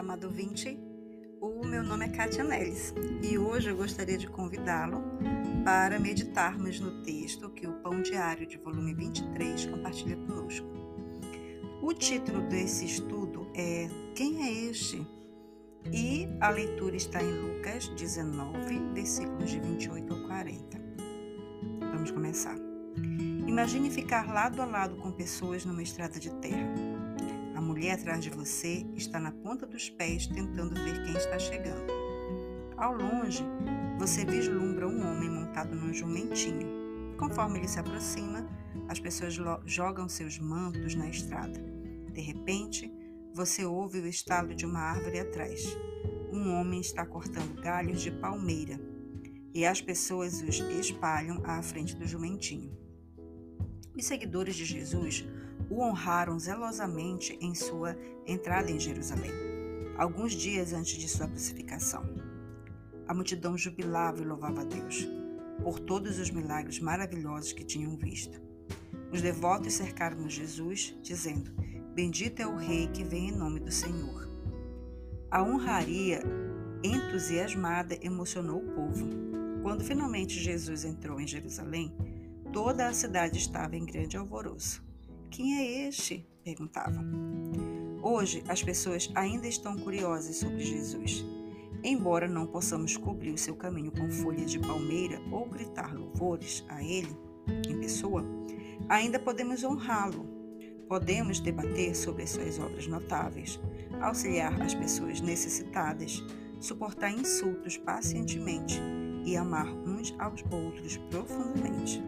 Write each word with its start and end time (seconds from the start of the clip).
amado 0.00 0.24
ouvinte. 0.24 0.78
O 1.42 1.66
meu 1.66 1.82
nome 1.82 2.06
é 2.06 2.08
Kátia 2.08 2.42
Neles 2.42 2.94
e 3.22 3.36
hoje 3.36 3.68
eu 3.68 3.76
gostaria 3.76 4.16
de 4.16 4.26
convidá-lo 4.26 5.02
para 5.62 6.00
meditarmos 6.00 6.80
no 6.80 7.02
texto 7.02 7.50
que 7.50 7.66
o 7.66 7.74
Pão 7.82 8.00
Diário 8.00 8.46
de 8.46 8.56
volume 8.56 8.94
23 8.94 9.66
compartilha 9.66 10.16
conosco. 10.16 10.66
O 11.82 11.92
título 11.92 12.40
desse 12.48 12.86
estudo 12.86 13.46
é 13.54 13.88
Quem 14.14 14.42
é 14.42 14.70
este? 14.70 15.06
E 15.92 16.26
a 16.40 16.48
leitura 16.48 16.96
está 16.96 17.22
em 17.22 17.32
Lucas 17.32 17.88
19, 17.88 18.78
versículos 18.94 19.50
de 19.50 19.60
28 19.60 20.14
ao 20.14 20.20
40. 20.28 20.80
Vamos 21.92 22.10
começar. 22.10 22.56
Imagine 23.46 23.90
ficar 23.90 24.32
lado 24.32 24.62
a 24.62 24.64
lado 24.64 24.96
com 24.96 25.12
pessoas 25.12 25.66
numa 25.66 25.82
estrada 25.82 26.18
de 26.18 26.30
terra. 26.36 26.89
A 27.60 27.62
mulher 27.62 27.92
atrás 27.92 28.24
de 28.24 28.30
você 28.30 28.86
está 28.96 29.20
na 29.20 29.30
ponta 29.30 29.66
dos 29.66 29.90
pés 29.90 30.26
tentando 30.26 30.74
ver 30.82 31.04
quem 31.04 31.14
está 31.14 31.38
chegando. 31.38 31.92
Ao 32.74 32.90
longe, 32.90 33.44
você 33.98 34.24
vislumbra 34.24 34.88
um 34.88 35.06
homem 35.06 35.28
montado 35.28 35.76
num 35.76 35.92
jumentinho. 35.92 37.14
Conforme 37.18 37.58
ele 37.58 37.68
se 37.68 37.78
aproxima, 37.78 38.48
as 38.88 38.98
pessoas 38.98 39.38
jogam 39.66 40.08
seus 40.08 40.38
mantos 40.38 40.94
na 40.94 41.10
estrada. 41.10 41.62
De 42.10 42.22
repente, 42.22 42.90
você 43.34 43.62
ouve 43.66 43.98
o 43.98 44.06
estalo 44.06 44.54
de 44.54 44.64
uma 44.64 44.80
árvore 44.80 45.20
atrás. 45.20 45.62
Um 46.32 46.54
homem 46.54 46.80
está 46.80 47.04
cortando 47.04 47.60
galhos 47.60 48.00
de 48.00 48.10
palmeira 48.10 48.80
e 49.52 49.66
as 49.66 49.82
pessoas 49.82 50.40
os 50.40 50.60
espalham 50.60 51.42
à 51.44 51.60
frente 51.62 51.94
do 51.94 52.06
jumentinho. 52.06 52.74
Os 53.94 54.06
seguidores 54.06 54.56
de 54.56 54.64
Jesus 54.64 55.26
o 55.70 55.82
honraram 55.82 56.36
zelosamente 56.38 57.38
em 57.40 57.54
sua 57.54 57.96
entrada 58.26 58.70
em 58.70 58.78
Jerusalém, 58.78 59.30
alguns 59.96 60.32
dias 60.32 60.72
antes 60.72 60.98
de 60.98 61.08
sua 61.08 61.28
crucificação. 61.28 62.04
A 63.06 63.14
multidão 63.14 63.56
jubilava 63.56 64.20
e 64.20 64.26
louvava 64.26 64.62
a 64.62 64.64
Deus 64.64 65.08
por 65.62 65.78
todos 65.78 66.18
os 66.18 66.30
milagres 66.30 66.80
maravilhosos 66.80 67.52
que 67.52 67.64
tinham 67.64 67.96
visto. 67.96 68.40
Os 69.12 69.22
devotos 69.22 69.74
cercaram 69.74 70.28
Jesus, 70.28 70.96
dizendo: 71.02 71.52
Bendito 71.94 72.40
é 72.40 72.46
o 72.46 72.56
Rei 72.56 72.88
que 72.88 73.04
vem 73.04 73.28
em 73.28 73.36
nome 73.36 73.60
do 73.60 73.70
Senhor. 73.70 74.28
A 75.30 75.42
honraria 75.42 76.22
entusiasmada 76.82 77.96
emocionou 78.00 78.58
o 78.58 78.72
povo. 78.72 79.08
Quando 79.62 79.84
finalmente 79.84 80.40
Jesus 80.40 80.84
entrou 80.84 81.20
em 81.20 81.26
Jerusalém, 81.26 81.94
toda 82.52 82.88
a 82.88 82.94
cidade 82.94 83.38
estava 83.38 83.76
em 83.76 83.84
grande 83.84 84.16
alvoroço. 84.16 84.89
Quem 85.30 85.56
é 85.58 85.88
este? 85.88 86.26
perguntavam. 86.42 87.04
Hoje, 88.02 88.42
as 88.48 88.62
pessoas 88.62 89.10
ainda 89.14 89.46
estão 89.46 89.78
curiosas 89.78 90.36
sobre 90.36 90.58
Jesus. 90.58 91.24
Embora 91.84 92.26
não 92.26 92.46
possamos 92.46 92.96
cobrir 92.96 93.30
o 93.30 93.38
seu 93.38 93.54
caminho 93.54 93.92
com 93.92 94.10
folhas 94.10 94.50
de 94.50 94.58
palmeira 94.58 95.20
ou 95.30 95.46
gritar 95.46 95.94
louvores 95.94 96.64
a 96.68 96.82
ele 96.82 97.16
em 97.68 97.78
pessoa, 97.78 98.24
ainda 98.88 99.20
podemos 99.20 99.62
honrá-lo. 99.62 100.26
Podemos 100.88 101.38
debater 101.38 101.94
sobre 101.94 102.24
as 102.24 102.30
suas 102.30 102.58
obras 102.58 102.88
notáveis, 102.88 103.60
auxiliar 104.00 104.60
as 104.60 104.74
pessoas 104.74 105.20
necessitadas, 105.20 106.24
suportar 106.58 107.12
insultos 107.12 107.76
pacientemente 107.76 108.80
e 109.24 109.36
amar 109.36 109.68
uns 109.68 110.12
aos 110.18 110.42
outros 110.50 110.96
profundamente. 111.08 112.02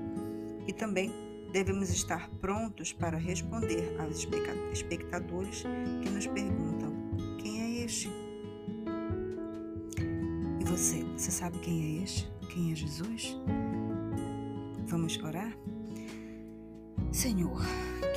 E 0.66 0.72
também 0.72 1.12
devemos 1.52 1.90
estar 1.90 2.28
prontos 2.40 2.92
para 2.92 3.18
responder 3.18 3.94
aos 4.00 4.26
espectadores 4.72 5.64
que 6.02 6.10
nos 6.10 6.26
perguntam: 6.26 6.92
quem 7.38 7.60
é 7.60 7.84
este? 7.84 8.10
E 10.60 10.64
você, 10.64 11.04
você 11.16 11.30
sabe 11.30 11.58
quem 11.58 11.98
é 11.98 12.02
este? 12.02 12.32
Quem 12.52 12.72
é 12.72 12.74
Jesus? 12.74 13.36
Vamos 14.86 15.18
orar? 15.22 15.56
Senhor, 17.12 17.60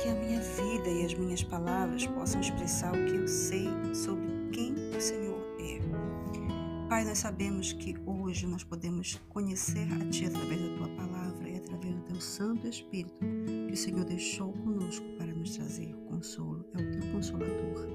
que 0.02 0.08
a 0.08 0.14
minha 0.14 0.40
vida 0.40 0.88
e 0.88 1.04
as 1.04 1.14
minhas 1.14 1.42
palavras 1.42 2.06
possam 2.06 2.40
expressar 2.40 2.94
o 2.94 3.06
que 3.06 3.14
eu 3.14 3.28
sei 3.28 3.68
sobre 3.94 4.26
quem 4.52 4.72
o 4.96 5.00
Senhor 5.00 5.38
é. 5.60 6.55
Pai, 6.88 7.04
nós 7.04 7.18
sabemos 7.18 7.72
que 7.72 7.96
hoje 8.06 8.46
nós 8.46 8.62
podemos 8.62 9.20
conhecer 9.30 9.88
a 9.92 10.08
Ti 10.08 10.26
através 10.26 10.60
da 10.60 10.76
Tua 10.76 10.88
palavra 10.90 11.48
e 11.48 11.56
através 11.56 11.92
do 11.96 12.00
Teu 12.02 12.20
Santo 12.20 12.68
Espírito 12.68 13.18
que 13.66 13.72
o 13.72 13.76
Senhor 13.76 14.04
deixou 14.04 14.52
conosco 14.52 15.04
para 15.18 15.34
nos 15.34 15.56
trazer 15.56 15.92
consolo. 16.08 16.64
É 16.74 16.80
o 16.80 16.90
Teu 16.92 17.12
Consolador. 17.12 17.88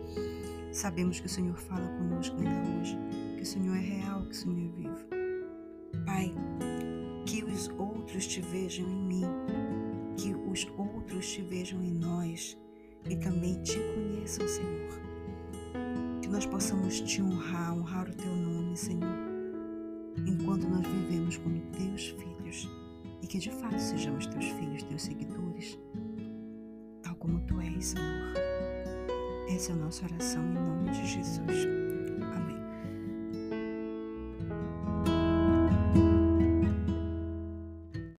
Sabemos 0.74 1.22
que 1.22 1.26
o 1.26 1.30
Senhor 1.30 1.56
fala 1.58 1.88
conosco 1.98 2.36
ainda 2.36 2.82
hoje, 2.82 2.98
que 3.38 3.44
o 3.44 3.46
Senhor 3.46 3.78
é 3.78 3.80
real, 3.80 4.26
que 4.26 4.32
o 4.32 4.36
Senhor 4.36 4.60
é 4.60 4.76
vivo. 4.76 5.08
Pai, 6.06 6.34
que 7.26 7.46
os 7.46 7.70
outros 7.78 8.28
te 8.28 8.42
vejam 8.42 8.86
em 8.86 9.08
mim, 9.08 9.26
que 10.18 10.36
os 10.36 10.68
outros 10.78 11.32
te 11.32 11.42
vejam 11.42 11.82
em 11.82 11.94
nós 11.94 12.58
e 13.10 13.16
também 13.16 13.62
te 13.62 13.80
conheçam, 13.80 14.46
Senhor. 14.50 14.90
Que 16.22 16.28
nós 16.28 16.46
possamos 16.46 17.00
te 17.00 17.22
honrar, 17.22 17.74
honrar 17.74 18.10
o 18.10 18.14
Teu 18.14 18.36
nome, 18.36 18.51
Senhor 18.76 19.32
enquanto 20.28 20.68
nós 20.68 20.86
vivemos 20.86 21.38
como 21.38 21.60
teus 21.72 22.10
filhos 22.10 22.70
e 23.22 23.28
que 23.28 23.40
de 23.40 23.52
fato 23.52 23.80
sejamos 23.80 24.28
teus 24.28 24.46
filhos, 24.46 24.84
teus 24.84 25.04
seguidores, 25.04 25.80
tal 27.02 27.16
como 27.16 27.40
tu 27.42 27.60
és, 27.62 27.86
Senhor. 27.88 28.34
Essa 29.50 29.72
é 29.72 29.76
a 29.76 29.78
nossa 29.78 30.06
oração 30.06 30.44
em 30.44 30.54
nome 30.54 30.92
de 30.92 31.08
Jesus. 31.08 31.91